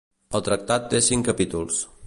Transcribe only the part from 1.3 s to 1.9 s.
capítols.